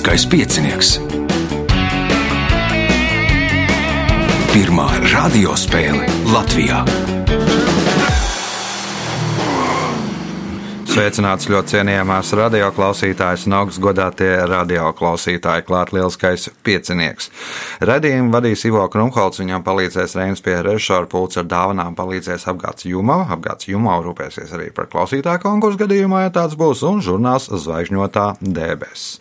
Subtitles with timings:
[0.00, 0.90] Lieliskais piecinieks.
[4.48, 6.78] Pirmā radiospēle Latvijā.
[10.88, 17.28] Sveicināts ļoti cienījamās radioklausītājas un augsts godātie radioklausītāji, klāt lielskais piecinieks.
[17.84, 23.20] Radījumu vadīs Ivo Krumholts, viņam palīdzēs Reinas pie režisora pults ar dāvanām, palīdzēs apgāds Jumo,
[23.36, 29.20] apgāds Jumo rūpēsies arī par klausītāju konkursu gadījumā, ja tāds būs, un žurnāls Zvaigžņotā debesis.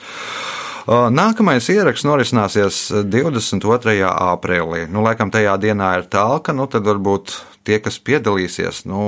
[0.90, 2.78] Nākamais ieraksts norisināsies
[3.14, 4.00] 22.
[4.10, 4.88] aprīlī.
[4.90, 7.36] Nu, laikam tajā dienā ir tālka, nu tad varbūt
[7.68, 9.04] tie, kas piedalīsies, nu,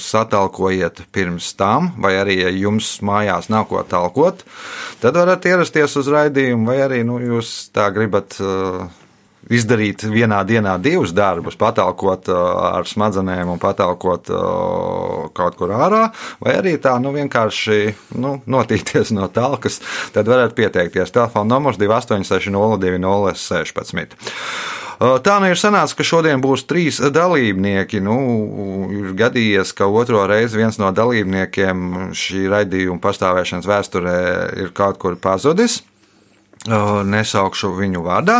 [0.00, 4.46] satalkojiet pirms tam, vai arī, ja jums mājās nav ko talkot,
[5.04, 8.40] tad varat ierasties uz raidījumu, vai arī nu, jūs tā gribat.
[8.40, 8.88] Uh,
[9.52, 12.38] izdarīt vienā dienā divus darbus, patalkot uh,
[12.78, 16.06] ar smadzenēm un patalkot uh, kaut kur ārā,
[16.40, 17.80] vai arī tā nu, vienkārši
[18.20, 19.80] nu, notīties no talkas,
[20.14, 21.12] tad varat pieteikties.
[21.14, 24.16] Telefona numurs 286 02 16.
[25.24, 28.00] Tā nu ir sanācis, ka šodien būs trīs dalībnieki.
[28.04, 28.14] Nu,
[28.94, 34.20] ir gadījies, ka otro reizi viens no dalībniekiem šī raidījuma pastāvēšanas vēsturē
[34.62, 35.82] ir kaut kur pazudis.
[36.64, 38.38] Nesaukšu viņu vārdā.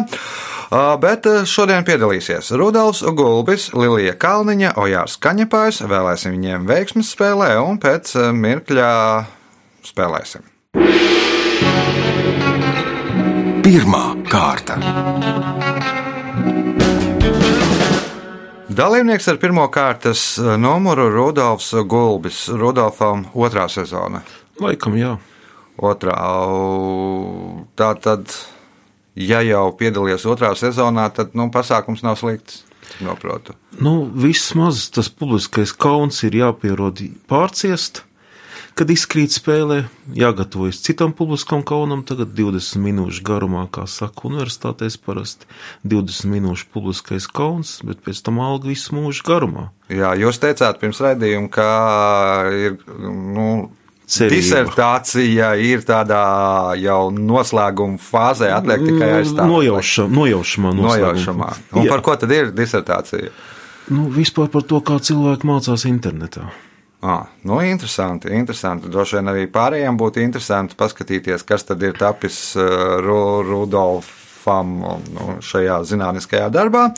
[1.01, 5.83] Bet šodien piedalīsies Rudolfs Gulbis, Lilija Kalniņa, Ojārs Kaņepājs.
[5.91, 8.91] Vēlēsim viņiem veiksmes spēlē un pēc mirkļa
[9.85, 10.49] spēlēsim.
[13.65, 14.81] Pirmā kārta.
[18.75, 20.25] Dalībnieks ar pirmā kārtas
[20.59, 22.49] numuru Rudolfs Gulbis.
[22.51, 24.25] Rudolfam otrā sezona.
[24.65, 25.13] Laikam, jā.
[25.81, 26.19] Otrā.
[27.75, 28.37] Tā tad,
[29.19, 32.63] ja jau piedalījies otrā sezonā, tad nu, pasākums nav slikts.
[33.01, 33.55] Noprotu.
[33.81, 38.05] Nu, vismaz tas publiskais kauns ir jāpierod pārciest.
[38.75, 39.85] Kad izkrīt spēlē,
[40.19, 45.47] jāgatavojas citam publiskam kaunam, tagad 20 minūšu garumā, kā saka universitātēs parasti
[45.87, 49.69] 20 minūšu publiskais kauns, bet pēc tam alga visu mūžu garumā.
[49.95, 51.69] Jā, jūs teicāt pirms raidījuma, ka
[52.51, 53.47] ir, nu,
[54.05, 54.37] Cerība.
[54.37, 59.49] disertācija ir tādā jau noslēguma fāzē, atliek tikai aizstāvēt.
[59.49, 61.51] Nojauša, nojaušamā, Nojaušamā.
[61.73, 61.91] Un Jā.
[61.95, 63.33] par ko tad ir disertācija?
[63.89, 66.51] Nu, vispār par to, kā cilvēki mācās internetā.
[67.05, 68.89] Ah, nu, interesanti, interesanti.
[68.89, 72.97] Droši vien arī pārējiem būtu interesanti paskatīties, kas tad ir tapis uh,
[74.45, 76.93] Rudolfam nu, šajā zinātniskajā darbā.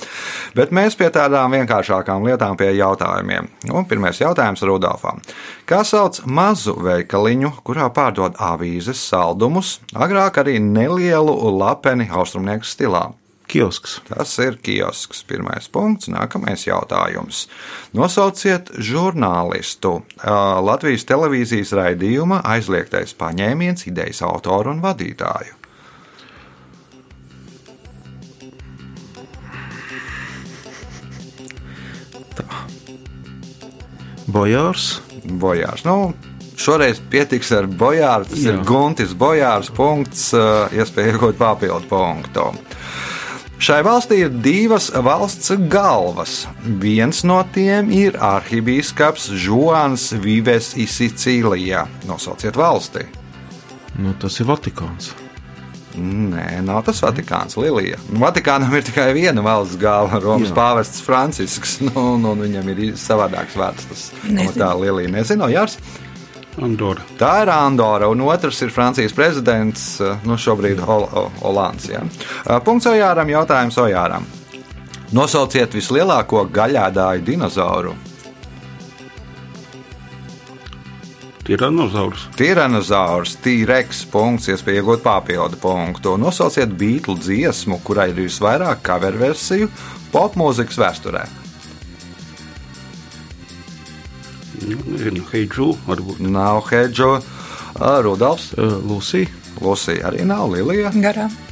[0.55, 3.49] Bet mēs pie tādām vienkāršākām lietām, pie jautājumiem.
[3.69, 5.21] Nu, pirmais jautājums Rudolfam.
[5.67, 13.13] Kā sauc mazu veikaliņu, kurā pārdod avīzes, saldumus, agrāk arī nelielu lapeni austrumnieku stilā?
[13.47, 14.01] Kiosks.
[14.09, 15.23] Tas ir kiosks.
[15.23, 16.09] Pirmais punkts.
[16.11, 17.45] Nākamais jautājums.
[17.95, 20.01] Nosauciet žurnālistu.
[20.67, 25.66] Latvijas televīzijas raidījuma aizliegtais paņēmiens, idejas autoru un vadītāju.
[34.27, 35.01] Bojārs.
[35.27, 35.85] Bojārs.
[35.87, 36.15] Nu,
[36.59, 38.29] šoreiz pietiks ar bojāru.
[38.31, 38.55] Tas Jā.
[38.55, 38.63] ir.
[38.67, 39.71] Guntis Bojārs.
[39.75, 42.51] Punkts, ā, iespēja iegūt papildu punktu.
[43.57, 46.43] Šai valstī ir divas valsts galvas.
[46.83, 51.87] Viens no tiem ir arhibīskaps Žuans Vives Sicīlijā.
[52.11, 53.07] Nosauciet valsti.
[53.97, 55.15] Nu, tas ir Vatikāns.
[55.97, 57.99] Nē, nav tas Vatikāns, Lilija.
[58.11, 61.79] Nu, Vatikānam ir tikai viena valsts galva, Romas pāvests Francisks.
[61.87, 63.87] Nu, nu, viņam ir savādāks vārds.
[63.89, 65.79] Tas no tā Lilija nezina, Jārs.
[66.63, 67.05] Andorra.
[67.21, 69.87] Tā ir Andora, un otrs ir Francijas prezidents,
[70.25, 71.05] nu, šobrīd Hol
[71.45, 71.89] Olands.
[71.93, 72.03] Ja.
[72.65, 74.25] Punkts Ojāram, jautājums Ojāram.
[75.17, 77.95] Nosauciet vislielāko gaļādāju dinozauru.
[81.47, 82.27] Tiranozaurs.
[82.35, 86.17] Tiranozaurs, T-Rex, punkts, iespēja iegūt papildu punktu.
[86.19, 89.71] Nosauciet beigtu dziesmu, kurai ir visvairāk cover versiju
[90.11, 91.23] popmūzikas vēsturē.
[94.67, 96.25] Nu, Heidžu varbūt.
[96.27, 97.21] Nav Hedžo,
[97.79, 99.31] Rudolfs, Lūsija.
[99.63, 100.91] Lūsija arī nav Lilija.
[100.99, 101.46] Garām.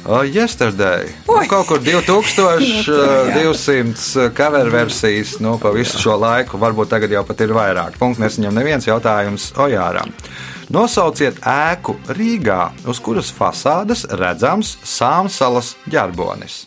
[0.00, 1.12] Uh, yesterday.
[1.26, 6.56] Nu, kaut kur 2200 cover versijas nu, pa visu šo laiku.
[6.56, 8.00] Varbūt tagad jau pat ir vairāk.
[8.00, 10.08] Punkts nesaņem neviens jautājums Ojāram.
[10.72, 16.64] Nosauciet ēku Rīgā, uz kuras fasādes redzams Sāmsalas ģerbonis.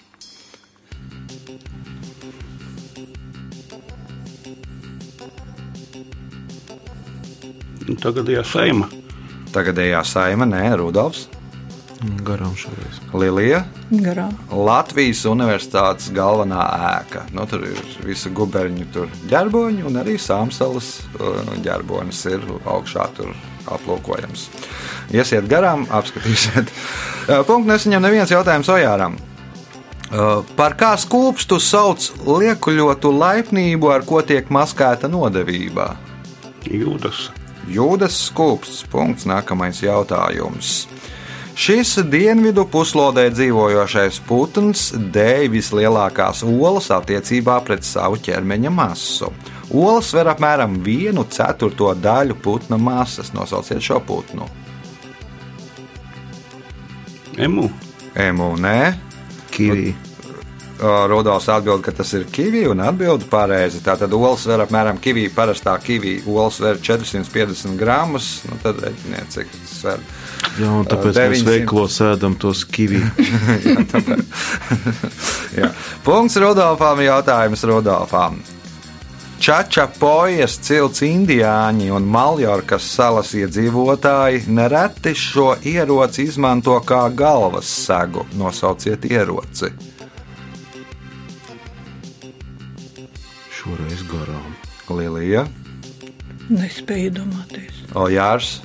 [7.90, 8.94] Nu, Tagadējā saima.
[9.54, 11.28] Tagadējā saima, nē, Rudolfs,
[12.04, 13.00] Garām šoreiz.
[13.16, 13.62] Lilija.
[14.04, 14.34] Garām.
[14.52, 17.24] Latvijas universitātes galvenā ēka.
[17.36, 23.32] Nu, tur ir visa guberņu tur ģerboņi un arī Sāmsalas uh, ģerbonis ir augšā tur
[23.72, 24.50] aplūkojams.
[25.16, 26.72] Iesiet garām, apskatīsiet.
[27.48, 29.16] Punkts nesaņem neviens jautājums Ojāram.
[30.58, 35.94] Par kā skūpstu sauc liekuļotu laipnību, ar ko tiek maskēta nodevība?
[36.70, 37.30] Jūdas.
[37.72, 38.84] Jūdas skūpsts.
[38.92, 39.26] Punkts.
[39.30, 40.84] Nākamais jautājums.
[41.54, 49.30] Šis dienvidu puslodē dzīvojošais putns dēj vislielākās olas attiecībā pret savu ķermeņa masu.
[49.70, 53.30] Olas sver apmēram vienu ceturto daļu putna masas.
[53.38, 54.48] Nosauciet šo putnu.
[57.38, 57.68] Emu.
[58.18, 58.80] Emu, nē.
[59.54, 59.94] Kivī.
[60.82, 63.84] Rudolfs atbild, ka tas ir kivi un atbild pareizi.
[63.86, 68.40] Tātad olas sver apmēram kivi, parastā kivi olas sver 450 gramus.
[68.50, 70.04] Nu, tad rēķiniet, cik tas sver.
[70.62, 71.30] Jā, un tāpēc 900.
[71.32, 73.02] mēs veikalos ēdam tos kivī.
[73.68, 73.86] Jā.
[75.60, 75.70] Jā.
[76.06, 78.38] Punkts Rudolfam, jautājums Rudolfam.
[79.44, 88.24] Čačapojas cilts indiāņi un Maljorkas salas iedzīvotāji nereti šo ieroci izmanto kā galvas segu.
[88.40, 89.74] Nosauciet ieroci.
[93.52, 94.54] Šoreiz garām.
[94.94, 95.46] Lilija,
[96.52, 97.78] Nespēju iedomāties.
[97.96, 98.58] Ojārs,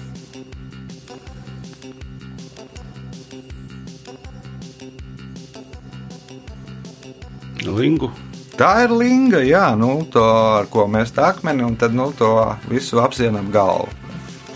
[7.66, 8.10] Lingu.
[8.58, 10.22] Tā ir linga, jā, nu, to,
[10.58, 12.32] ar ko mēs tā akmeni un tad nu, to
[12.66, 13.86] visu apsienam galvu.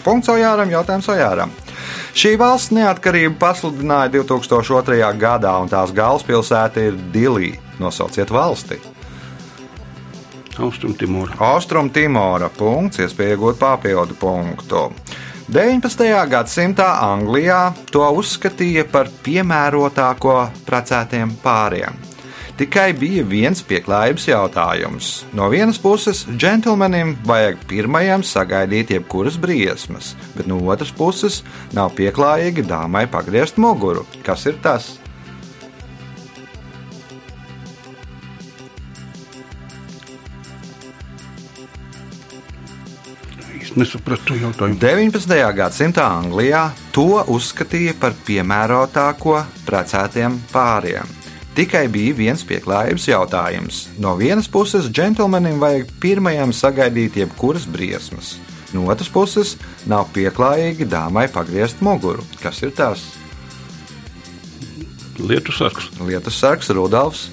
[0.03, 1.53] Punkts Ojāram, jautājums Ojāram.
[2.19, 4.99] Šī valsts neatkarību pasludināja 2002.
[5.23, 7.55] gadā, un tās galvaspilsēta ir Dilī.
[7.79, 8.81] Nosauciet valsti.
[10.59, 11.39] Austrumtimora.
[11.39, 12.51] Austrum Timora.
[12.53, 14.89] Punkts, iespēja iegūt papildu punktu.
[15.53, 16.05] 19.
[16.31, 22.12] gadsimtā Anglijā to uzskatīja par piemērotāko precētiem pāriem.
[22.63, 25.07] Tikai bija viens pieklājības jautājums.
[25.35, 31.41] No vienas puses, džentlmenim vajag pirmajam sagaidīt jebkuras briesmas, bet no otras puses,
[31.75, 34.05] nav pieklājīgi dāmai pagriezt muguru.
[34.23, 34.93] Kas ir tas?
[43.59, 44.79] Es nesapratu jautājumu.
[44.79, 45.35] 19.
[45.59, 51.22] gadsimta Anglijā to uzskatīja par piemērotāko precētiem pāriem.
[51.53, 53.83] Tikai bija viens pieklājības jautājums.
[54.01, 58.39] No vienas puses, džentlmenim vajag pirmajam sagaidīt jebkuras briesmas,
[58.73, 62.25] no otras puses, nav pieklājīgi dāmai pagriezt muguru.
[62.41, 63.05] Kas ir tas?
[65.21, 65.91] Lietu sargs.
[66.01, 67.29] Lietus sargs, Rudolfs,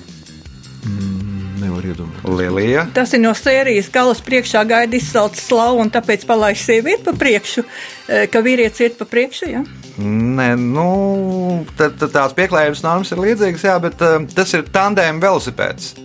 [1.59, 2.37] Nevar iedomāties.
[2.37, 2.85] Lilija.
[2.95, 7.65] Tas ir no sērijas galas priekšā gaida izsalts slavu, un tāpēc palaiž sievieti pa priekšu,
[8.07, 9.49] eh, ka vīrietis iet pa priekšu.
[9.51, 9.63] Ja?
[9.99, 15.19] Nē, nu, tad, tad tās pieklājības normas ir līdzīgas, jā, bet uh, tas ir tandēma
[15.25, 15.95] velosipēds.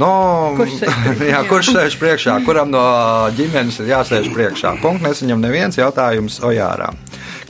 [0.00, 0.08] Nu,
[0.56, 1.28] Kurš sēž priekšā?
[1.30, 2.36] jā, kurš sēž priekšā?
[2.46, 2.82] Kuram no
[3.36, 4.74] ģimenes ir jāsēž priekšā?
[4.82, 6.90] Punkts nesaņem neviens jautājums Ojārā.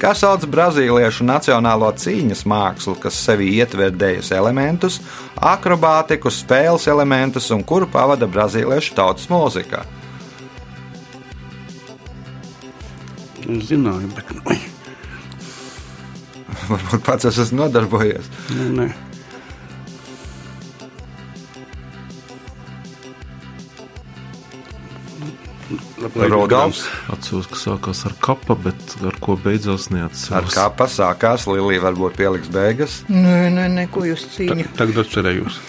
[0.02, 4.98] Kā sauc brazīliešu nacionālo cīņas mākslu, kas sevī ietver dēļas elementus,
[5.38, 9.84] akrobātiku, spēles elementus un kuru pavada brazīliešu tautas mūzika?
[13.42, 14.70] Es zināju, bet
[16.72, 18.28] Varbūt pats es esmu nodarbojies.
[18.56, 18.88] nē, nē.
[26.14, 26.82] Rudolfs.
[27.12, 30.54] Atceros, ka sākās ar kapa, bet ar ko beidzās Ar neatceros.
[30.56, 32.96] kā pasākās, Lilija varbūt pieliks beigas.
[33.08, 34.72] Nē, nē, nē, ko jūs Ta- cīņat?
[34.76, 35.60] Tagad atcerējos.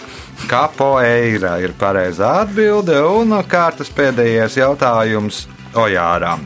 [0.50, 6.42] Kapoeira ir pareizā atbilde, un kārtas pēdējais jautājums Ojāram.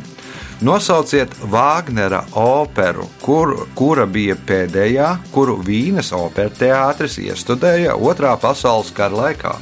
[0.59, 9.15] Nosauciet Vāgnera operu, kur, kura bija pēdējā, kuru Vīnes opera teātris iestudēja Otrā pasaules kara
[9.21, 9.53] laikā.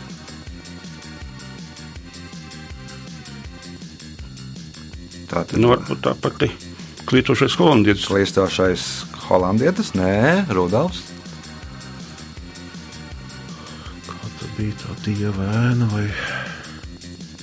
[5.28, 6.48] Tātad Nu, varbūt tā pati
[7.10, 8.06] klītošais holandietis.
[8.08, 8.86] klīstošais
[9.26, 11.02] holandietis, nē, Rudolfs.
[14.06, 16.08] Kā tā bija tā dieva ēna vai,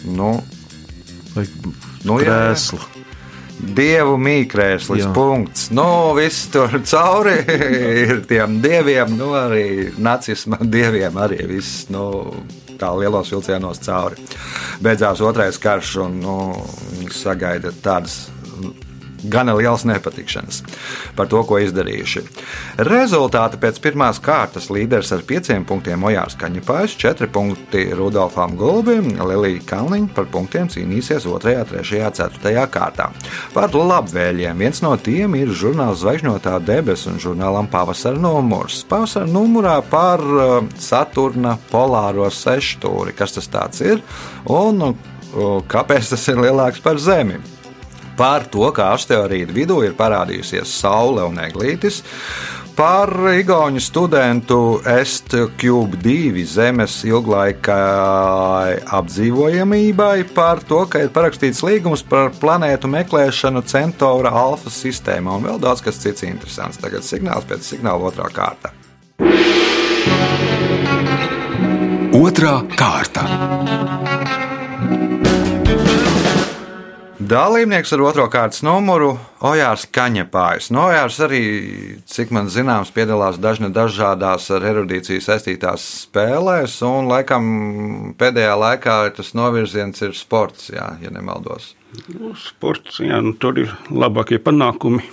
[0.04, 0.34] Nu,
[1.36, 1.46] vai
[2.04, 3.03] Nu, jā, jā.
[3.63, 5.12] Dievu mīkrēslis, Jā.
[5.15, 5.70] punkts.
[5.74, 5.86] Nu,
[6.17, 7.38] viss tur cauri
[8.03, 12.05] ir tiem dieviem, nu, arī nacisma dieviem, arī viss, nu,
[12.79, 14.20] tā lielos vilcienos cauri.
[14.84, 16.38] Beidzās otrais karš, un nu,
[17.00, 18.25] viņi sagaida tādas
[19.24, 20.63] gana liels nepatikšanas
[21.18, 22.24] par to, ko izdarījuši.
[22.88, 29.63] Rezultāti pēc pirmās kārtas līderis ar pieciem punktiem Ojārs Kaņepājs, četri punkti Rudolfam Gulbim, Lilija
[29.70, 33.10] Kalniņa par punktiem cīnīsies 2, 3, 4 kārtā.
[33.53, 38.84] Par labvēliem viens no tiem ir žurnāls Zvaigžņotā debesis un žurnālam Pavasara numurs.
[38.89, 44.01] Pavasara numurā par uh, Saturna polāro sešstūri, kas tas ir
[44.50, 44.96] un uh,
[45.70, 47.39] kāpēc tas ir lielāks par Zemi.
[48.17, 52.03] Par to, kā asteroīdu vidū ir parādījusies Saule un Eglītis.
[52.74, 57.75] Par Igaunu studentu STCube2 zemes ilglaika
[58.98, 65.62] apdzīvojamībai, par to, ka ir parakstīts līgums par planētu meklēšanu Centaura alfa sistēmā un vēl
[65.62, 66.82] daudz kas cits interesants.
[66.82, 68.74] Tagad signāls pēc signāla otrā kārta.
[72.13, 73.93] Otra kārta.
[77.24, 79.13] Dalībnieks ar otro kārtas numuru-
[79.51, 80.72] Ojārs Kaņepājs.
[80.75, 81.44] No Ojārs arī,
[82.10, 89.32] cik man zināms, piedalās dažne dažādās ar erudīciju saistītās spēlēs, un laikam pēdējā laikā tas
[89.34, 91.75] novirziens ir sports, jā, ja nemaldos.
[92.10, 95.03] Nu, Sports, jā, nu, tur ir labākie panākumi.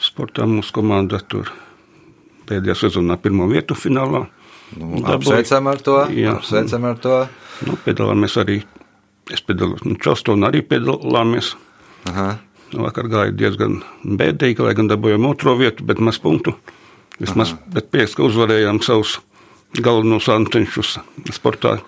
[0.00, 1.52] Sportā mūsu komanda tur
[2.48, 4.26] pēdējā sezonā pirmo vietu finālā.
[4.74, 6.00] Nu, apsveicam ar to.
[6.10, 6.38] Jā.
[6.40, 7.28] Apsveicam ar to.
[7.66, 8.64] Nu, piedalāmies arī,
[9.32, 11.54] es piedalos, nu, Čelstonā arī piedalāmies.
[12.10, 12.36] Aha.
[12.74, 16.56] Vakar gāja diezgan bēdīgi, lai gan dabūjām otro vietu, bet maz punktu.
[17.22, 19.16] Vismaz, bet prieks, ka uzvarējām savus
[19.80, 20.98] galvenos antenšus
[21.32, 21.78] sportā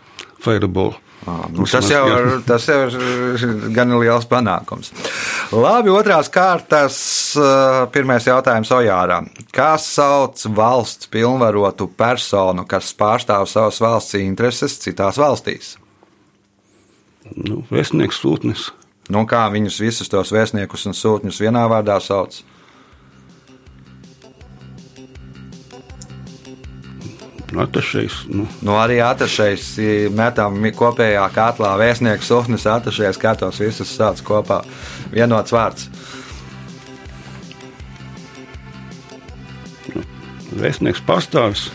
[0.43, 0.95] Fireball.
[1.27, 4.93] Ā, Nu, tas, jau ir, tas jau ir gan liels panākums.
[5.53, 7.01] Labi, otrās kārtas.
[7.93, 9.27] Pirmais jautājums Ojāram.
[9.53, 15.75] Kā sauc valsts pilnvarotu personu, kas pārstāv savas valsts intereses citās valstīs?
[17.37, 18.71] Nu, vēstnieks sūtnis.
[19.09, 22.41] Nu, kā viņus visus tos vēstniekus un sūtņus vienā vārdā sauc?
[27.59, 29.71] Atašais, nu, Nu, arī atašais
[30.13, 34.61] metam kopējā katlā vēstnieks sūtnis atašais, kā tos visus sauc kopā.
[35.15, 35.89] Vienots vārds.
[40.59, 41.69] vēstnieks pārstāvis.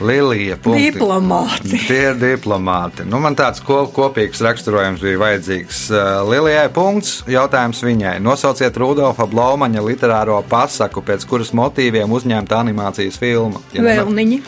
[0.00, 0.56] Lilija.
[0.62, 0.90] punkti.
[0.90, 1.80] Diplomāti.
[1.86, 3.06] Tie ir diplomāti.
[3.08, 5.82] Nu, man tāds ko, kopīgs raksturojums bija vajadzīgs.
[5.90, 7.22] Uh, Lilijai punkts.
[7.30, 8.18] Jautājums viņai.
[8.22, 13.62] Nosauciet Rudolfa Blaumaņa literāro pasaku, pēc kuras motīviem uzņemta animācijas filma.
[13.74, 14.42] Ja Vēlniņi.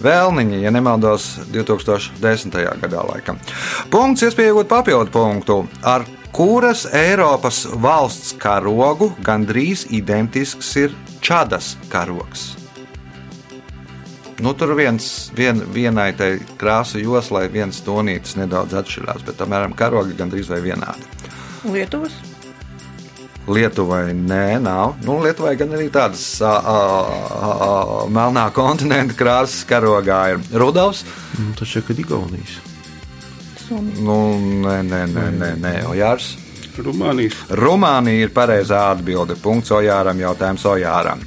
[0.00, 2.56] Vēlniņi, ja nemaldos, 2010.
[2.80, 3.36] gadā laikam.
[3.92, 5.58] Punkts, iespējot papildu punktu.
[5.84, 12.59] Ar kuras Eiropas valsts karogu gandrīz identisks ir Čadas karogs?
[14.40, 16.30] Nu, tur viens, vien, vienai tai
[16.60, 21.04] krāsu joslai viens tonītis nedaudz atšķirās, bet apmēram karogi gandrīz vai vienādi.
[21.68, 22.14] Lietuvas.
[23.50, 24.96] Lietuvai nē, nav.
[25.04, 27.70] Nu, Lietuvai gan arī tādas a, a, a, a,
[28.12, 31.04] melnā kontinenta krāsas karogā ir Rudolfs.
[31.38, 32.60] Nu, tas ir Igaunijas.
[33.66, 34.04] Somija.
[34.06, 34.20] Nu,
[34.64, 36.32] nē, nē, nē, nē, nē Ojārs.
[36.80, 37.36] Rumānijas.
[37.60, 39.36] Rumānija ir pareizā atbilde.
[39.42, 41.24] Punkts Ojāram, jautājums Ojāram.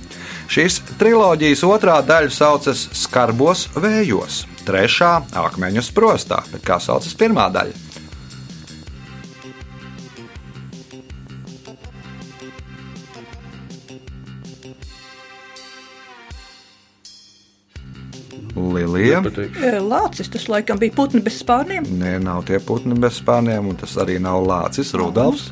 [0.51, 7.92] Šīs triloģijas otrā daļa saucas Skarbos vējos, trešā- Akmeņu sprostā, bet kā saucas pirmā daļa?
[18.73, 19.21] Lilija.
[19.21, 19.63] Nepateikšu.
[19.63, 21.87] E, Lācis, tas laikam bija putni bez spārniem.
[21.99, 25.51] Nē, nav tie putni bez spārniem, un tas arī nav Lācis Rudolfs.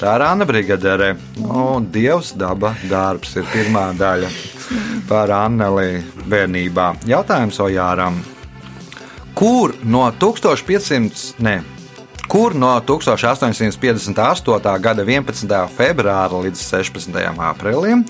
[0.00, 1.14] Tā ir Anna Brigadere.
[1.40, 4.30] Nu, Dievs, daba, darbs ir pirmā daļa
[5.08, 6.92] par Anneli bērnībā.
[7.10, 8.20] Jautājums Ojāram.
[9.34, 11.60] Kur no 1500, ne,
[12.30, 14.78] kur no 1858.
[14.78, 15.50] gada 11.
[15.74, 17.16] februāra līdz 16.
[17.50, 18.04] aprīlim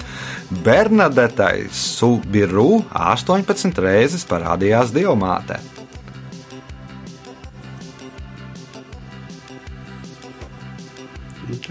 [0.64, 4.92] Bernadetai Subiru 18 reizes parādījās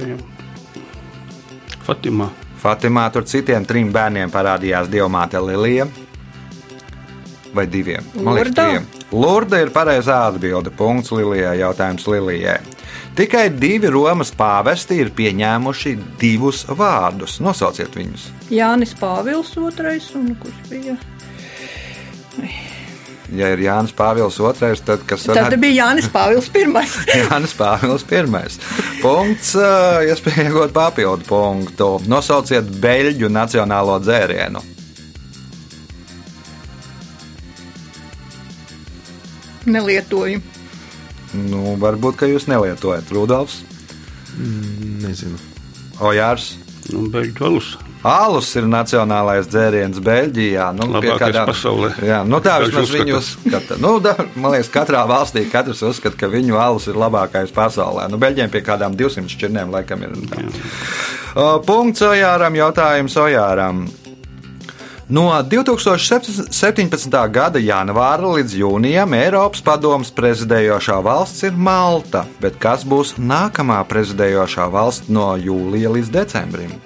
[0.10, 0.18] jau.
[1.86, 2.32] Fatimā.
[2.60, 5.86] Fatimā tur citiem trim bērniem parādījās diamāte Lilija.
[7.54, 8.10] Vai diviem?
[8.18, 8.99] Man liekas, diviem.
[9.12, 10.70] Lurda ir pareizā atbilde.
[10.70, 11.58] Punkts Lilijai.
[11.64, 12.60] Jautājums Lilijai.
[13.18, 17.40] Tikai divi Romas pāvesti ir pieņēmuši divus vārdus.
[17.44, 18.30] Nosauciet viņus.
[18.54, 20.96] Jānis Pāvils otrais un kurš bija?
[23.36, 26.96] Ja ir Jānis Pāvils II, tad kas Tad bija Jānis Pāvils pirmais.
[27.10, 28.24] Jānis Pāvils I.
[29.04, 29.54] Punkts,
[30.10, 31.92] iespēja iegūt papildu punktu.
[32.10, 34.79] Nosauciet beļģu nacionālo dzērienu.
[39.70, 40.42] Nelietoju.
[41.50, 43.62] Nu, varbūt, ka jūs nelietojat Rudolfs,
[44.40, 45.38] Nezinu.
[46.00, 46.54] Ojārs.
[46.90, 47.74] Nu, beigtu alus.
[48.08, 50.70] Alus ir nacionālais dzēriens Beļģijā.
[50.78, 51.90] Nu, Labākais pasaulē.
[52.08, 53.76] Jā, nu tā vismaz viņi uzskata.
[53.84, 58.08] Nu, da, man liekas, katrā valstī katrs uzskata, ka viņu alus ir labākais pasaulē.
[58.12, 60.16] Nu, Beļģiem pie kādām 200 šķirnēm laikam ir.
[60.16, 63.84] Uh, Punkts Ojāram, jautājums Ojāram.
[65.10, 67.16] No 2017.
[67.34, 74.68] gada janvāra līdz jūnijam Eiropas padomus prezidējošā valsts ir Malta, bet kas būs nākamā prezidējošā
[74.70, 76.78] valsts no jūlija līdz decembrim?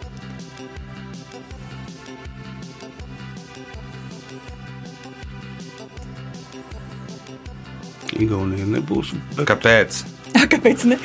[8.15, 9.17] Igaunija nebūs.
[9.35, 10.12] Bet Kāpēc?
[10.53, 10.97] Kāpēc ne?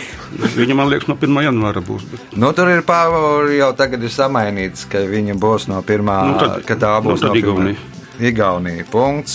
[0.57, 1.39] viņa, man liekas, no 1.
[1.49, 2.05] janvāra būs.
[2.13, 6.39] Bet, Nu, tur ir pāri jau tagad ir samainīts, ka viņa būs no pirmā, Nu,
[6.41, 7.39] tad- ka tā būs nu, no.
[7.43, 7.77] Igaunija.
[8.19, 8.85] Igaunija.
[8.91, 9.35] Punkts.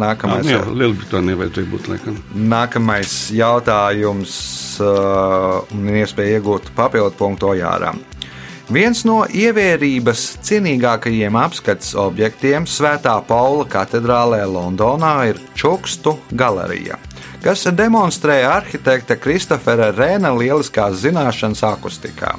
[0.00, 2.14] Nākamais, jā, Lielbritānija vajadzēja būt laikam.
[2.32, 4.32] nākamais jautājums
[4.80, 8.00] uh, un iespēja iegūt papildu punktu Ojāram.
[8.72, 16.96] Viens no ievērības cienīgākajiem apskates objektiem Svētā Paula katedrālē Londonā ir Čukstu galerija,
[17.42, 22.36] kas demonstrē arhitekta Kristofera Rēna lieliskās zināšanas akustikā.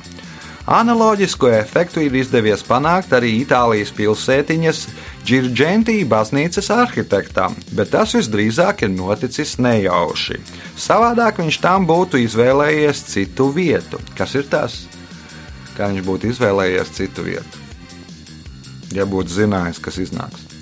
[0.64, 4.86] Analoģisku efektu ir izdevies panākt arī Itālijas pilsētiņas
[5.28, 10.40] Džirģentī baznīcas arhitektam, bet tas visdrīzāk ir noticis nejauši.
[10.80, 14.00] Savādāk viņš tam būtu izvēlējies citu vietu.
[14.16, 14.86] Kas ir tas?
[15.76, 17.60] Kā viņš būtu izvēlējies citu vietu?
[18.96, 20.53] Ja būtu zinājis, kas iznāks.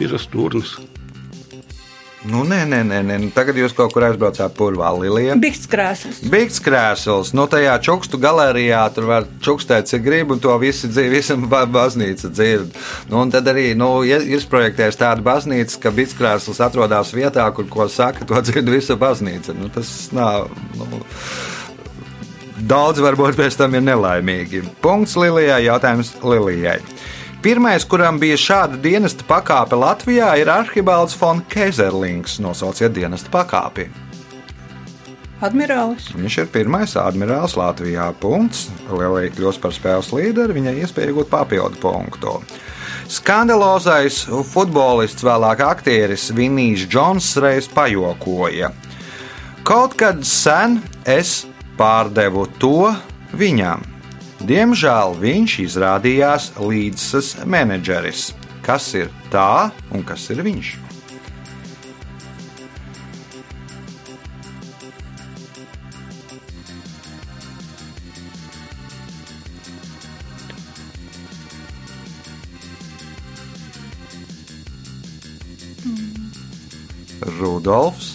[0.00, 0.78] Piras turnis.
[2.20, 3.14] Nu, nē, nē, nē, nē.
[3.22, 5.38] Nu, tagad jūs kaut kur aizbraucāt purvā, Lilija.
[5.40, 6.18] Bikts krēsls.
[6.28, 11.14] Bīgs krēsls, no tajā čukstu galerijā tur var čukstēt, cik grib, un to visi dzīvo,
[11.14, 12.76] visam ba- baznīca dzird.
[13.08, 17.68] Nu, un tad arī nu, ir izprojektēts tāda baznīca, ka bīgs krēsls atrodas vietā, kur
[17.72, 19.56] ko saka, to dzird visa baznīca.
[19.56, 20.52] Nu, tas nav.
[20.76, 21.00] Nu,
[22.60, 24.60] Daudz varbūt pēc tam ir nelaimīgi.
[24.84, 26.82] Punkts Lilijai, jautājums Lilijai.
[27.40, 32.34] Pirmais, kuram bija šāda dienesta pakāpe Latvijā, ir Arhibalds von Keiserlings.
[32.44, 33.86] Nosauciet dienesta pakāpi.
[35.40, 36.10] Admirālis.
[36.12, 38.10] Viņš ir pirmais admirālis Latvijā.
[38.20, 38.66] Punkts.
[38.92, 42.34] Lielija kļūst par spēles līderi, viņai iespēja iegūt papildu punktu.
[43.08, 48.68] Skandalozais futbolists, vēlāk aktieris Vinijs Džons reiz pajokoja.
[49.64, 50.76] Kaut kad sen
[51.08, 51.46] es
[51.80, 52.92] pārdevu to
[53.32, 53.88] viņam.
[54.40, 58.30] Diemžēl viņš izrādījās līdzsas menedžeris.
[58.64, 60.78] Kas ir tā un kas ir viņš?
[77.40, 78.09] Rudolfs.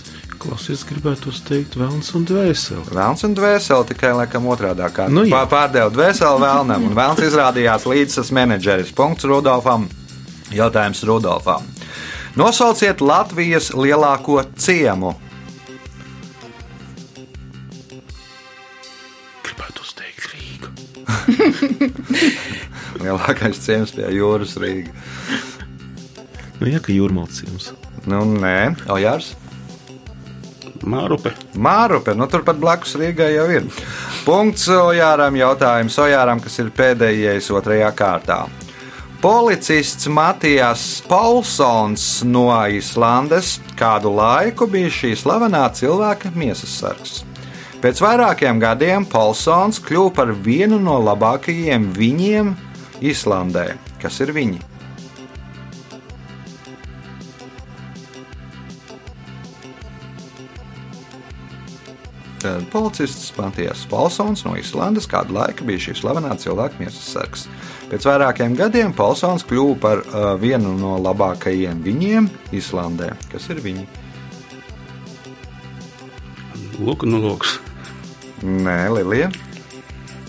[0.46, 2.84] Klases gribētu teikt, vēlams un dvēseli.
[2.94, 5.14] Vēlns un dvēseli tikai laikam otrādā kārtā.
[5.14, 5.40] Nu, jā.
[5.50, 8.92] Pārdeva dvēseli vēlnam, un vēlns izrādījās līdzsas menedžeris.
[8.94, 9.88] Punkts Rudolfam.
[10.54, 11.66] Jautājums Rudolfam.
[12.38, 15.16] Nosauciet Latvijas lielāko ciemu.
[19.48, 20.70] Gribētu teikt, Rīga.
[23.02, 24.94] Lielākais ciems pie jūras Rīga.
[26.60, 27.72] Nu, jā, ka jūrmācījums.
[28.06, 29.34] Nu, nē, Ojārs.
[30.86, 31.34] Mārupe.
[31.58, 33.66] Mārupe, nu turpat blakus Rīgai jau ir.
[34.26, 38.44] Punkts Ojāram, jautājums Ojāram, kas ir pēdējais otrajā kārtā.
[39.26, 47.24] Policists Matijas Paulsons no Islandes kādu laiku bija šī slavenā cilvēka miesas sargs.
[47.82, 52.54] Pēc vairākiem gadiem Paulsons kļuva par vienu no labākajiem viņiem
[53.02, 53.72] Islandē.
[54.02, 54.75] Kas ir viņi?
[62.46, 67.46] Tad Policists Matijas Paulsons no Islandes kādu laiku bija šī slavenā cilvēka miesas sargs.
[67.90, 73.16] Pēc vairākiem gadiem Paulsons kļuva par uh, vienu no labākajiem viņiem Islandē.
[73.32, 73.88] Kas ir viņi?
[76.86, 77.56] Lūk, nu lūks.
[78.46, 79.32] Nē, Lilija.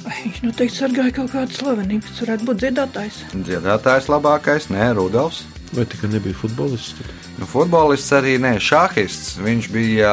[0.06, 2.08] Viņš noteikti sargāja kaut kādu slavenību.
[2.08, 3.20] Tas varētu būt dziedātājs.
[3.34, 5.44] Dziedātājs labākais, nē, Rudolfs.
[5.74, 6.94] Vai tikai nebija futbolists?
[6.98, 7.14] Tad?
[7.40, 9.34] Nu, futbolists arī nē, šahists.
[9.42, 10.12] Viņš bija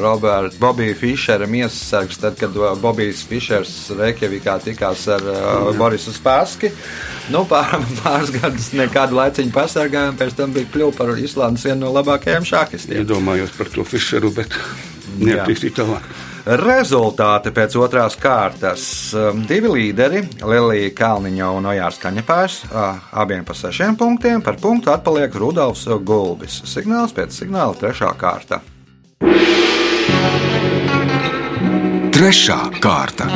[0.00, 6.14] Roberts Bobija Fišera miesas sargs, tad, kad uh, Bobijs Fišers Reikjavikā tikās ar uh, Borisu
[6.16, 6.72] Spāski.
[7.32, 11.92] Nu, pār, pāris gadus nekādu laiciņu pasargājām, pēc tam bija kļuva par Islandes vienu no
[11.98, 13.04] labākajiem šahistiem.
[13.04, 14.56] Iedomājos par to Fischeru, bet
[15.20, 16.08] neattīstīt tālāk.
[16.48, 18.82] Rezultāti pēc otrās kārtas.
[19.12, 24.40] Um, Divi līderi, Lielija Kalniņa un Ojārs Kaņepājs, uh, abiem pa sešiem punktiem.
[24.40, 26.62] Par punktu atpaliek Rudolfs Gulbis.
[26.64, 28.62] Signāls pēc signāla trešā kārta.
[32.16, 33.28] Trešā kārta.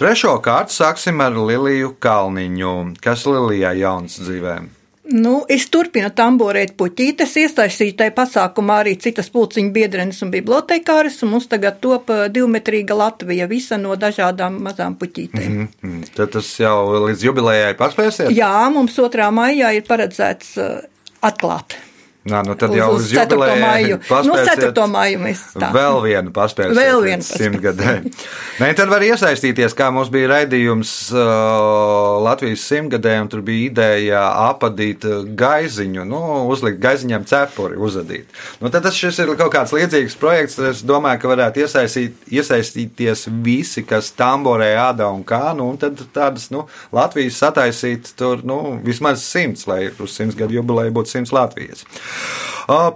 [0.00, 2.76] Trešo kārtu sāksim ar Liliju Kalniņu.
[3.04, 4.62] Kas Lilijai jauns dzīvē?
[5.10, 11.32] Nu, es turpinu tamborēt puķītes, iesaistīju tajā pasākumā arī citas pulciņu biedrenes un bibliotekāres, un
[11.34, 15.48] mums tagad top eh, divmetrīga Latvija, visa no dažādām mazām puķītēm.
[15.50, 16.04] Mm -hmm.
[16.14, 18.30] Tad tas jau līdz jubilējai paspēsiet?
[18.30, 19.30] Jā, mums 2.
[19.34, 20.86] maijā ir paredzēts eh,
[21.20, 21.74] atklāt.
[22.22, 23.34] Nā, nu tad jau uz, uz 4.
[23.58, 23.96] māju.
[24.28, 24.70] Nu, 4.
[24.86, 25.72] māju mēs tā.
[25.74, 26.78] Vēl vienu paspēlēsim.
[26.78, 27.94] Vēl vienu simtgadē.
[28.62, 34.20] Nē, tad var iesaistīties, kā mums bija raidījums uh, Latvijas simtgadē, un tur bija ideja
[34.44, 35.02] apadīt
[35.34, 36.20] gaiziņu, nu,
[36.52, 38.30] uzlikt gaiziņam cepuri, uzadīt.
[38.62, 43.26] Nu, tad tas šis ir kaut kāds līdzīgs projekts, es domāju, ka varētu iesaistīt, iesaistīties
[43.42, 48.78] visi, kas tamborē ādā un kā, nu, un tad tādas, nu, Latvijas sataisīt tur, nu,
[48.86, 51.82] vismaz simts, lai uz simts gadu jubileju būtu simts Latvijas.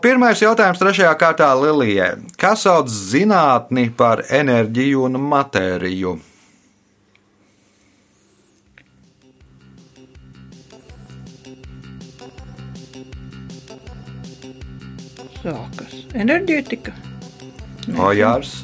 [0.01, 2.15] Pirmais jautājums trešajā kārtā Lilijai.
[2.39, 6.15] Kas sauc zinātni par enerģiju un matēriju?
[15.43, 16.95] Sākas enerģētika.
[18.07, 18.63] Ojārs.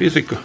[0.00, 0.38] Fizika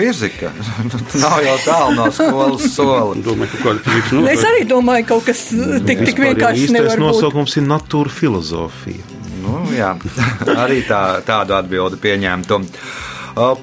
[0.00, 0.50] fizika.
[1.22, 3.14] Nav jau tālu no skolas sola.
[3.20, 4.34] Domāju, ka kāda fizikas nozara.
[4.34, 5.46] Es arī domāju, ka kaut kas
[5.86, 7.06] tik, tik vienkārši nevar būt.
[7.06, 9.20] nosaukums ir natūra filozofija.
[9.40, 9.94] Nu, jā,
[10.64, 12.60] arī tā, tādu atbildi pieņemtu.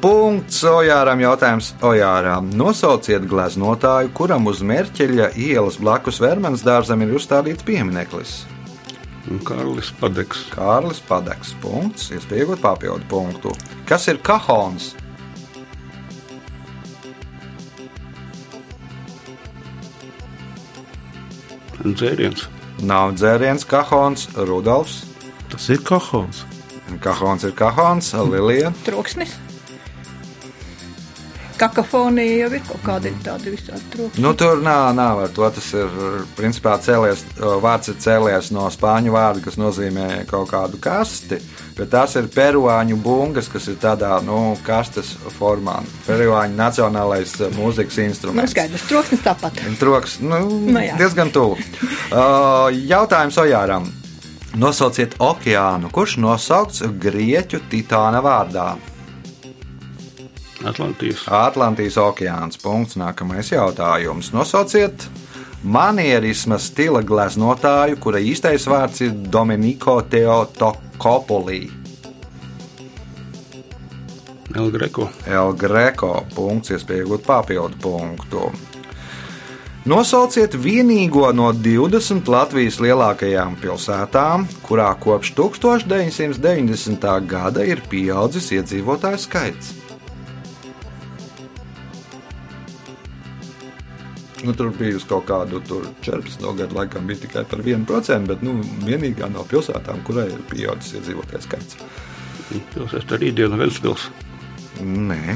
[0.02, 2.47] Punkts Ojāram jautājums Ojāram.
[2.56, 8.39] Nosauciet gleznotāju, kuram uz Merķeļa ielas blakus Vermanas dārzam ir uzstādīts piemineklis.
[9.47, 10.45] Kārlis Padeks.
[10.54, 11.52] Kārlis Padeks.
[11.62, 12.08] Punkts.
[12.15, 13.52] Iespējot papildu punktu.
[13.89, 14.93] Kas ir kahons?
[21.95, 22.47] Dzēriens.
[22.84, 25.06] Nav dzēriens, kahons, Rudolfs.
[25.52, 26.43] Tas ir kahons.
[27.04, 28.73] Kahons ir kahons, Lilija.
[28.86, 29.36] Troksnis.
[31.58, 34.24] Kakofonija jau ir kaut kāda tāda visādi trokšņa.
[34.24, 35.48] Nu, tur nav, nav ar to.
[35.58, 35.93] Tas ir
[36.38, 37.24] principā cēlies,
[37.63, 41.39] vārds ir cēlies no spāņu vārda, kas nozīmē kaut kādu kasti.
[41.78, 45.80] Bet tās ir peruāņu bungas, kas ir tādā nu, kastes formā.
[46.08, 48.50] Peruāņu nacionālais mūzikas instruments.
[48.50, 49.62] Nu, skaidrs, troksnis tāpat.
[49.82, 50.98] Troks, nu, Nu jā.
[50.98, 51.58] diezgan tuvu.
[52.10, 53.89] Uh, jautājums Ojāram.
[54.58, 58.72] Nosauciet okeānu, kurš nosaukts grieķu titāna vārdā.
[60.65, 61.24] Atlantijas.
[61.28, 62.58] Atlantijas okeāns.
[62.62, 62.98] Punkts.
[62.98, 64.32] Nākamais jautājums.
[64.34, 65.08] Nosauciet
[65.63, 71.67] manierisma stila gleznotāju, kura īstais vārds ir Dominiko Teotokopolī.
[74.56, 75.10] El Greco.
[75.28, 76.24] El Greco.
[76.36, 76.74] Punkts.
[76.74, 78.50] Iespējot papildu punktu.
[79.88, 87.08] Nosauciet vienīgo no 20 Latvijas lielākajām pilsētām, kurā kopš 1990.
[87.24, 89.77] gada ir pieaudzis iedzīvotāju skaits.
[94.47, 98.43] Nu, tur bija uz kaut kādu 14 no gadu laikam bija tikai par 1%, bet
[98.45, 98.53] nu,
[98.88, 101.81] vienīgā no pilsētām, kurai ir pieaudzis iedzīvotāju skaits.
[102.71, 104.07] Pilsēta arī diena Ventspils.
[104.79, 105.36] Nē,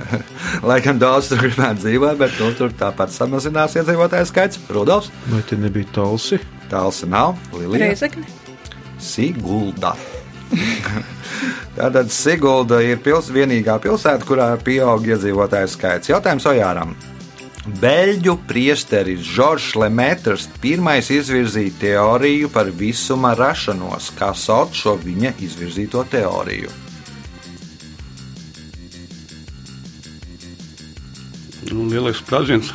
[0.70, 4.58] laikam daudz tur gribētu dzīvot, bet nu, tur tāpat samazinās iedzīvotāju skaits.
[4.72, 6.40] Rudolfs, Vai te nebija talsi?
[6.72, 8.26] tāls nav, Lilija, Reizekne.
[8.98, 9.94] Sigulda.
[11.78, 16.10] Tātad Sigulda ir pils, vienīgā pilsēta, kurā pieaug iedzīvotāju skaits.
[16.10, 16.96] Jautājums Ojāram.
[17.60, 26.06] Beļģu priesteris Žoržs Lemetrs pirmais izvirzīja teoriju par visuma rašanos, kā sauc šo viņa izvirzīto
[26.08, 26.72] teoriju.
[31.68, 32.72] Nu, lielais sprādziens.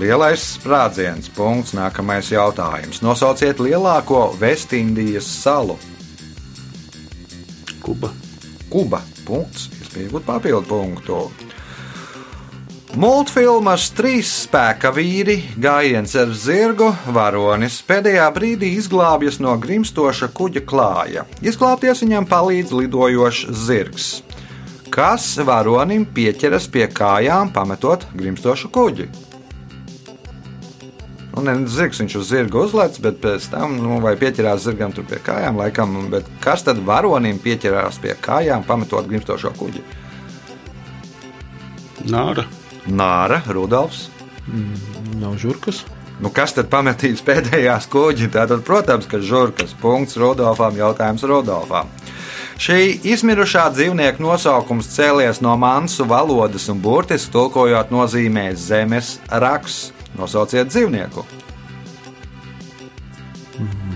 [0.00, 3.02] Lielais sprādziens, punkts, nākamais jautājums.
[3.04, 5.76] Nosauciet lielāko Vestindijas salu.
[7.84, 8.14] Kuba.
[8.72, 9.02] Kuba.
[9.28, 11.20] Punkts, iespējot papildu punktu.
[12.96, 21.24] Multfilmas trīs spēka vīri, gājiens ar zirgu, varonis pēdējā brīdī izglābjas no grimstoša kuģa klāja.
[21.44, 24.06] Izglābties viņam palīdz lidojošs zirgs.
[24.88, 29.10] Kas varonim pieķeras pie kājām, pametot grimstošu kuģi?
[31.34, 35.04] Nu, ne zirgs viņš uz zirga uzlēc, bet pēc tam, nu, vai pieķerās zirgam tur
[35.10, 39.84] pie kājām, laikam, bet kas tad varonim pieķerās pie kājām, pametot grimstošo kuģi?
[42.08, 42.46] Nāra.
[42.88, 44.08] Nāra, Rudolfs.
[45.20, 45.84] Nav žurkas.
[46.18, 48.30] Nu, kas tad pametīs pēdējās kuģi?
[48.34, 51.90] Tātad, protams, ka žurkas punkts Rudolfam, jautājums Rudolfam.
[52.58, 59.92] Šī izmirušā dzīvnieka nosaukums cēlies no mansu valodas un burtiski tulkojot nozīmē zemes raksts.
[60.18, 61.22] Nosauciet dzīvnieku.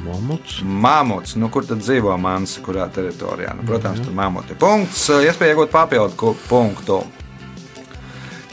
[0.06, 0.60] Mamuts.
[0.62, 3.56] Mamuts, nu, kur tad dzīvo mans, kurā teritorijā?
[3.58, 4.54] Nu, protams, tur mamuti.
[4.58, 7.00] Punkts, iespēja iegūt papildu punktu.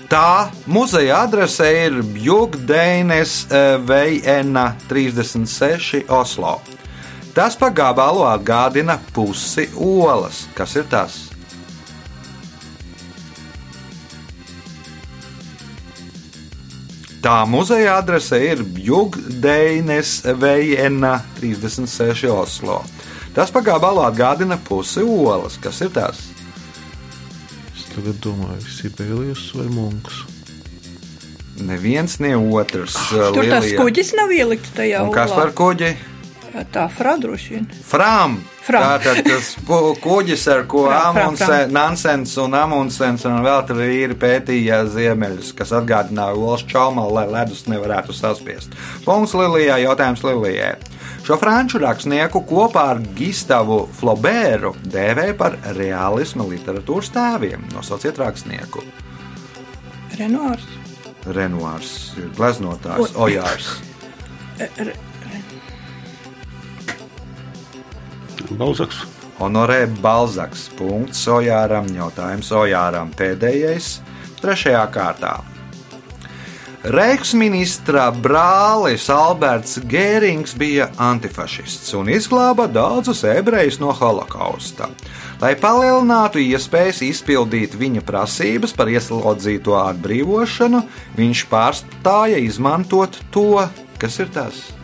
[0.10, 3.44] Tā muzeja adrese ir Bjugdeines
[3.86, 6.56] Veina 36 Oslo.
[7.36, 10.48] Tas pa gabalu atgādina pusi olas.
[10.58, 11.20] Kas ir tas?
[17.22, 22.82] Tā muzeja adrese ir Bjugdeines Veina 36 Oslo.
[23.38, 25.62] Tas pa gabalu atgādina pusi olas.
[25.62, 26.39] Kas ir tas?
[28.00, 30.22] Tagad domāju, Sibēlijus vai Munks.
[31.68, 32.96] Neviens, ne otrs.
[33.12, 35.90] Tur tas kuģis nav ielikts tajā Un kas par kuģi?
[36.74, 37.68] Tā fradroši vien.
[37.86, 38.40] Fram.
[38.66, 38.84] Fram.
[38.86, 39.52] Tātad tas
[40.04, 41.74] kuģis, ar ko Amundsen,
[42.44, 48.14] un Amundsens un vēl tur īri pētīja ziemeļus, kas atgādināja Olas čaumalu, lai ledus nevarētu
[48.14, 48.76] saspiest.
[49.06, 50.76] Punkts Lilijai, jautājums Lilijai.
[51.26, 57.68] Šo franču rakstnieku kopā ar Gistavu Flobēru dēvē par realisma literatūras tēviem.
[57.76, 58.86] Nosauciet rakstnieku.
[60.18, 60.66] Renoārs.
[61.30, 63.76] Renoārs ir gleznotājs, Ojārs.
[68.60, 69.04] Balzaks.
[69.40, 70.68] Honorē Balzaks.
[70.78, 71.88] Punkts Ojāram.
[71.96, 73.14] Jautājums Ojāram.
[73.16, 74.00] Pēdējais,
[74.42, 75.38] trešajā kārtā.
[76.80, 84.88] Reiksministra brālis Alberts Gērings bija antifašists un izglāba daudzus ebrejus no holokausta.
[85.44, 90.84] Lai palielinātu iespējas izpildīt viņa prasības par ieslodzīto atbrīvošanu,
[91.20, 93.60] viņš pārstāja izmantot to,
[94.00, 94.79] kas ir tas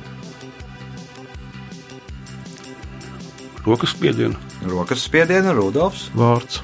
[3.66, 4.36] Rokas spiedienu.
[4.70, 6.10] rokas spiediena Rudolfs.
[6.16, 6.62] Vārds.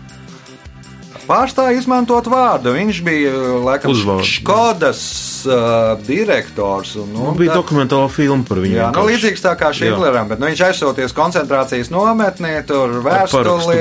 [1.21, 2.73] Pārstāja izmantot vārdu.
[2.75, 3.31] Viņš bija
[3.63, 4.27] laikam Uzvārds.
[4.41, 5.01] Škodas
[5.45, 6.95] uh, direktors.
[6.99, 8.75] Un, Nu, bija tad- dokumentāla filma par viņu.
[8.75, 12.97] Jā, nu, līdzīgs tā kā Šitleram, bet nu, viņš aizsūties koncentrācijas nometnē, tur.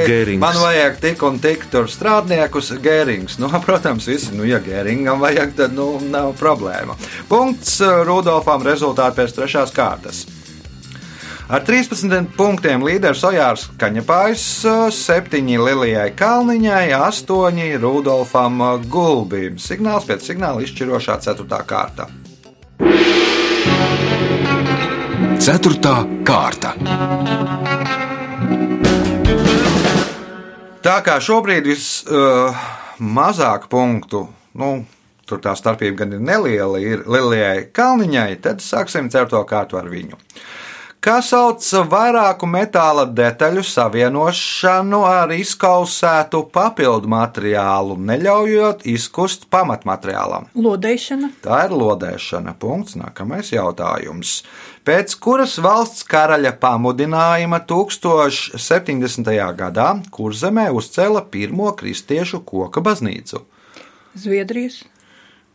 [0.07, 0.43] Gērings.
[0.45, 3.39] Man vajag tik un tik tur strādniekus, Gērings.
[3.43, 6.95] Nu, protams, visi, nu, ja Gēringam vajag, tad nu, nav problēma.
[7.33, 10.27] Punkts uh, Rudolfam rezultāti pēc trešās kārtas.
[11.51, 14.43] Ar 13 punktiem līderis Ojārs Kaņepājs,
[14.95, 19.57] 7 Lilijai Kalniņai, 8 Rudolfam Gulbim.
[19.59, 21.59] Signāls pēc signāla izšķirošā 4.
[21.67, 22.07] kārta.
[25.43, 26.77] Ceturtā kārta.
[30.87, 34.23] Tā kā šobrīd vismazāk uh, punktu,
[34.55, 34.73] nu,
[35.27, 40.23] tur tā starpība gan ir neliela, ir Lilijai Kalniņai, tad sāksim certo kārtu ar viņu.
[41.01, 50.51] Kā sauc vairāku metāla detaļu savienošanu ar izkausētu papildu materiālu, neļaujot izkust pamatmateriālam?
[50.53, 51.31] Lodēšana.
[51.41, 52.53] Tā ir lodēšana.
[52.61, 52.99] Punkts.
[53.01, 54.43] Nākamais jautājums.
[54.85, 59.33] Pēc kuras valsts karaļa pamudinājuma 1070.
[59.57, 63.41] gadā Kurzemē uzcēla pirmo kristiešu koka baznīcu?
[64.21, 64.83] Zviedrijas.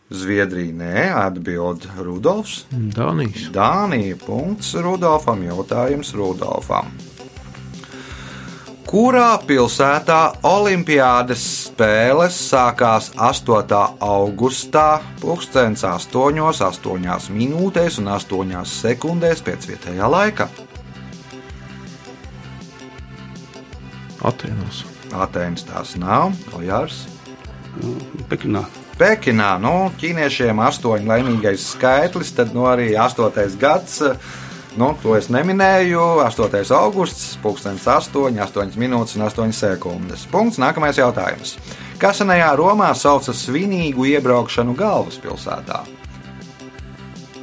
[0.10, 2.66] Zviedrija nē, atbild Rudolfs.
[2.70, 3.50] Dānijas.
[3.54, 4.20] Dānija.
[4.22, 5.42] Punkts Rudolfam.
[5.48, 6.92] Jautājums Rudolfam.
[8.86, 13.74] Kurā pilsētā Olimpiādas spēles sākās 8.
[14.06, 20.50] augustā, 2008, 8 minūtēs un 8 sekundēs pēc vietējā laika?
[24.22, 24.86] Atēnās.
[25.18, 27.08] Atēnas tās nav, Ojārs.
[28.30, 28.68] Pekinā.
[28.96, 34.00] Pekinā, nu, ķīniešiem astoņi laimīgais skaitlis, tad nu, arī astotais gads.
[34.80, 36.00] Nu, to es neminēju.
[36.24, 36.62] 8.
[36.76, 40.24] augusts, 2008, 8 minūtes un 8 sekundes.
[40.32, 40.60] Punkts.
[40.64, 41.58] Nākamais jautājums.
[42.00, 45.84] Kas senajā Romā sauca svinīgu iebraukšanu galvaspilsētā?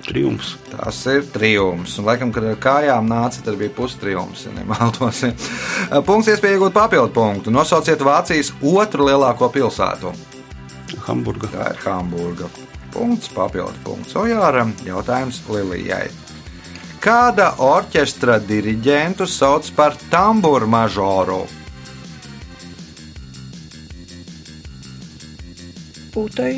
[0.08, 0.56] Triumfs.
[0.72, 2.00] Tas ir triumfs.
[2.00, 4.48] Un, laikam, kad ar kājām nāca, tad bija pustriumfs.
[4.48, 6.00] Ja.
[6.08, 7.52] Punkts, iespēja iegūt papildu punktu.
[7.52, 10.31] Nosauciet Vācijas otru lielāko pilsētu.
[11.06, 11.48] Hamburga.
[11.52, 12.48] Tā ir Hamburga.
[12.92, 14.74] Punkts, papildu punkts Ojāram.
[14.84, 16.10] Jautājums Lilijai.
[17.02, 21.40] Kāda orķestra diriģentu sauc par tamburu mažoru?
[26.12, 26.52] Pūtai.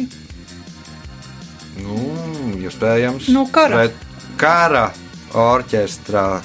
[1.85, 1.99] Nu,
[2.63, 3.85] iespējams, Nu, kara.
[3.85, 3.95] bet
[4.39, 4.89] kara
[5.35, 6.43] orķestrā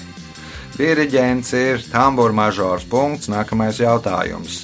[0.77, 2.85] diriģents ir tamburu mažors.
[2.89, 3.29] Punkts.
[3.29, 4.63] Nākamais jautājums.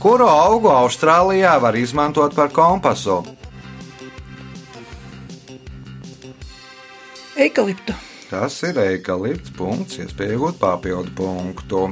[0.00, 3.18] Kuru augu Austrālijā var izmantot par kompasu?
[7.36, 7.92] Eikaliptu.
[8.30, 11.82] Tas ir eikalipts punkts, iespēja iegūt papildu punktu.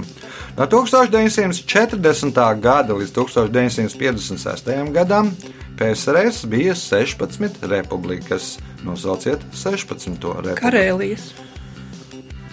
[0.57, 2.41] No 1940.
[2.63, 4.71] gada līdz 1956.
[4.95, 5.29] gadam
[5.77, 8.55] PSRS bija 16 republikas.
[8.87, 10.09] Nosauciet 16.
[10.15, 10.63] republiku.
[10.63, 11.29] Karēlijas.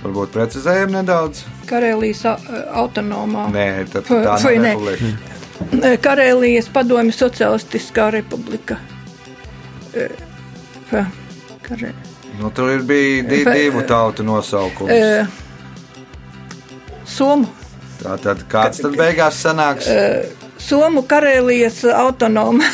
[0.03, 1.45] Varbūt precizējam nedaudz.
[1.69, 2.25] Karēlijas
[2.75, 3.47] autonomā.
[3.55, 5.34] Nē, tā vai nav republika.
[6.03, 8.77] Karēlijas padomju socialistiskā republika.
[11.65, 11.91] Karē.
[12.39, 14.91] Nu, tur ir bija di divu tautu nosaukums.
[17.07, 17.47] Somu.
[18.01, 19.87] Tātad kāds tad beigās sanāks?
[20.65, 22.67] Somu Karēlijas autonoma,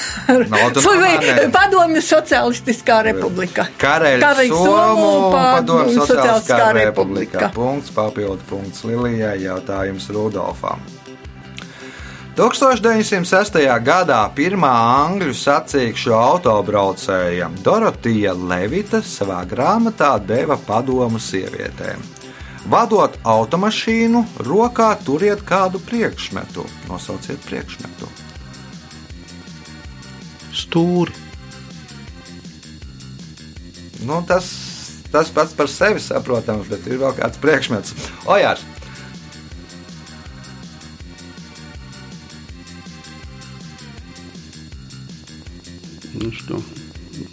[1.54, 3.68] padomju socialistiskā republika.
[3.82, 6.90] Karaļa Karaļa Somu padomu padomju sociāliskā republika.
[6.90, 7.52] republika.
[7.56, 10.82] Punkts, papildu punkts Lilijai, jautājums Rudolfam.
[12.32, 13.58] 1906.
[13.84, 14.72] gadā pirmā
[15.04, 22.00] angļu sacīkšu autobraucēja Dorotija Levita savā grāmatā deva padomu sievietēm.
[22.72, 26.64] Vadot automašīnu, rokā turiet kādu priekšmetu.
[26.88, 28.08] Nosauciet priekšmetu.
[30.56, 31.12] Stūri.
[34.08, 34.48] Nu, tas,
[35.12, 37.98] tas pats par sevi saprotams, bet ir vēl kāds priekšmets.
[38.24, 38.64] Ojārs!
[46.30, 46.62] Šo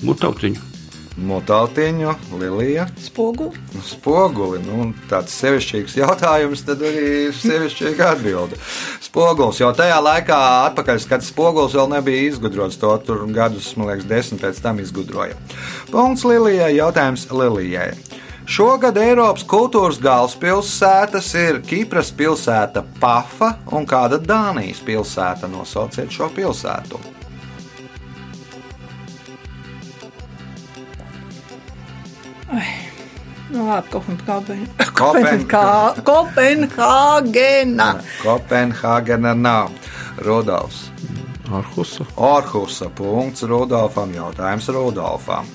[0.07, 0.79] Mutautiņu.
[1.19, 3.51] Motātiņu, Lilija, Spogu.
[3.83, 4.61] spoguli.
[4.63, 8.59] Nu, tāds sevišķīgs jautājums, tad arī ir sevišķīga atbilde.
[9.03, 12.79] Spogulis, jo tajā laikā atpakaļ skats spogulis vēl nebija izgudrots.
[12.79, 15.35] To tur gadus, man liekas, desmit pēc tam izgudroja.
[15.91, 17.91] Punkts Lilijai, jautājums Lilijai.
[18.49, 25.51] Šogad Eiropas kultūras galvaspilsētas ir Kipras pilsēta Pafa un kāda Dānijas pilsēta.
[25.51, 27.18] Nosauciet šo pilsētu.
[33.51, 34.67] Nu, labi, Kopenhāgena.
[34.95, 37.89] Kopen- Kopenhā- Kopenhāgena.
[38.23, 39.71] Kopenhāgena nav.
[40.19, 40.91] Rudolfs.
[41.53, 42.05] Arhusa.
[42.17, 44.11] Orhusa punkts Rudolfam.
[44.13, 45.47] Jautājums Rudolfam.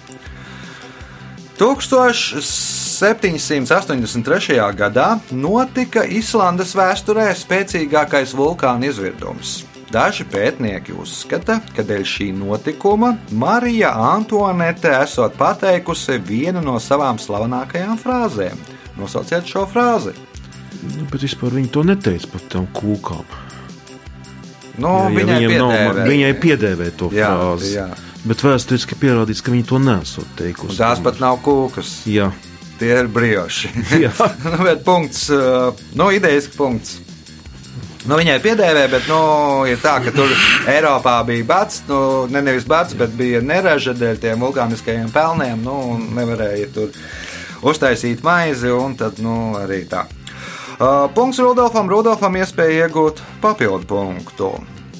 [3.24, 4.58] 1783.
[4.78, 9.64] gadā notika Islandes vēsturē spēcīgākais vulkāna izvirdums.
[9.94, 18.00] Daži pētnieki uzskata, ka dēļ šī notikuma Marija Antonete esot pateikusi vienu no savām slavenākajām
[18.02, 18.58] frāzēm.
[18.98, 20.16] Nosauciet šo frāzi.
[20.84, 23.22] Nu, bet vispār viņi to neteica par tām kūkām.
[24.82, 26.08] Nu, Jā, viņai nav, piedēvē.
[26.10, 27.76] viņai piedēvē to Jā, frāzi.
[27.78, 27.86] jā.
[28.26, 30.74] Bet vēsturiski pierādīts, ka viņi to nesot teikusi.
[30.74, 32.00] Un Tās pat nav kūkas.
[32.10, 32.32] Jā,
[32.82, 33.70] Tie ir brīvoši.
[34.02, 34.10] Jā.
[34.50, 36.98] nu, bet punkts, uh, nu, idejas punkts.
[38.04, 39.18] Nu, viņai piedēvē, bet nu,
[39.72, 40.32] ir tā, ka tur
[40.68, 45.62] Eiropā bija bats, nu, ne nevis bats, bet bija neraža dēļ tiem vulkāniskajiem pelniem.
[45.64, 46.92] Nu, nevarēja tur
[47.64, 50.04] uztaisīt maizi, un tad nu, arī tā.
[50.74, 51.88] Uh, punkts Rudolfam.
[51.88, 54.52] Rudolfam iespēja iegūt papildu punktu.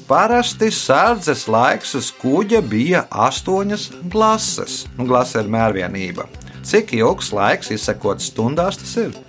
[0.08, 4.84] Parasti sardzes laiks uz kuģa bija astoņas glases.
[4.96, 6.24] Nu, glase ir mērvienība.
[6.64, 9.23] Cik ilgs laiks, izsekot stundās, tas ir?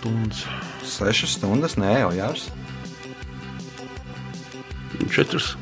[0.00, 0.46] Stundas.
[0.84, 2.48] Sešas stundas, nē, jau jārs.
[5.10, 5.56] Četras.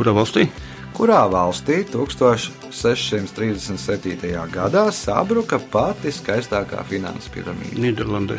[0.00, 0.48] Kurā valstī?
[0.96, 4.48] kurā valstī 1637.
[4.52, 7.78] gadā sabruka pati skaistākā finanses piramīda.
[7.80, 8.36] Nīderlandē.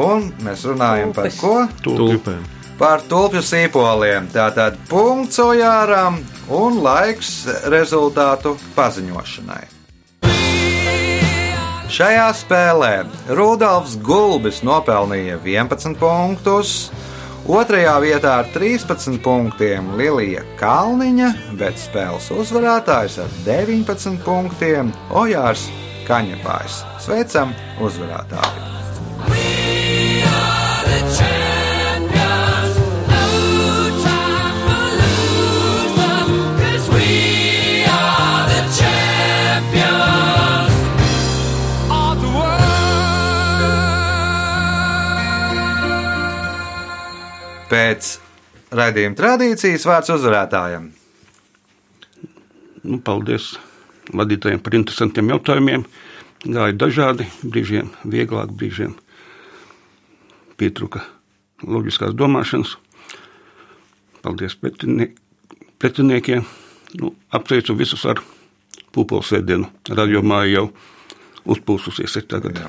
[0.00, 1.40] Un mēs runājam par Tulpes.
[1.40, 1.68] ko?
[1.84, 2.42] Tulpēm.
[2.80, 4.24] Par tulpju sīpoliem.
[4.32, 6.14] Tātad punkts ojārām
[6.48, 9.64] un laiks rezultātu paziņošanai.
[11.92, 16.88] Šajā spēlē Rudolfs Gulbis nopelnīja 11 punktus,
[17.48, 25.66] otrajā vietā ar 13 punktiem Lilija Kalniņa, bet spēles uzvarētājs ar 19 punktiem Ojārs
[26.06, 26.82] Kaņepājs.
[27.02, 28.91] Sveicam uzvarētāju!
[47.72, 48.16] Pēc
[48.76, 50.90] raidījuma tradīcijas vārds uzvarētājiem.
[52.82, 53.54] Nu, paldies
[54.12, 55.86] vadītājiem par interesantiem jautājumiem.
[56.42, 58.96] Gāja dažādi, brīžiem vieglāk, brīžiem
[60.60, 61.04] pietrūka
[61.62, 62.74] loģiskās domāšanas.
[64.22, 65.14] Paldies pretinie-
[65.78, 66.44] pretiniekiem.
[67.00, 68.20] Nu, apsveicu visus ar
[68.92, 69.70] pūpolu sēdienu.
[69.88, 70.66] Radio māja jau
[71.46, 72.58] uzpūsusies ir tagad.
[72.58, 72.68] Jā.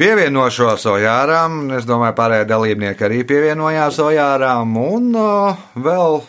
[0.00, 6.22] Pievienošos Ojāram, es domāju, pārējie dalībnieki arī pievienojās Ojāram, un uh, vēl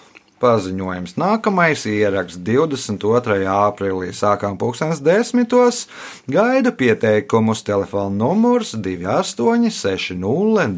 [0.43, 1.13] paziņojums.
[1.15, 3.47] Nākamais ieraksts 22.
[3.47, 5.85] aprīlī sākām pulkstens desmitos.
[6.27, 10.19] Gaidu pieteikumus telefona numurs 2860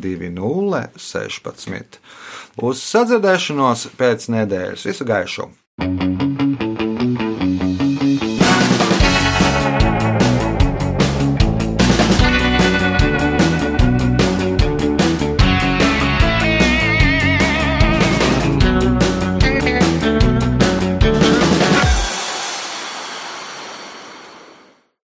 [0.06, 1.98] 2016.
[2.62, 4.86] Uz sadzirdēšanos pēc nedēļas.
[4.92, 5.50] Visu gaišu!